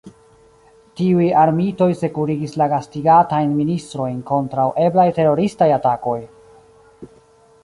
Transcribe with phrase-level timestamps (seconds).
[1.01, 6.21] Tiuj armitoj sekurigis la gastigatajn ministrojn kontraŭ eblaj teroristaj atakoj!